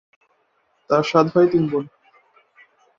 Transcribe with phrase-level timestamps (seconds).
[0.89, 1.85] তারা সাত ভাই, তিন বোন।